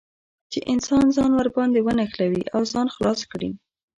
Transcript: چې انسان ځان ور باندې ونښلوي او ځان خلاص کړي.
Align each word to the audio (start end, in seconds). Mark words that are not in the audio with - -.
چې 0.51 0.59
انسان 0.73 1.05
ځان 1.15 1.31
ور 1.35 1.49
باندې 1.57 1.79
ونښلوي 1.85 2.43
او 2.55 2.61
ځان 2.71 2.87
خلاص 2.95 3.19
کړي. 3.31 3.49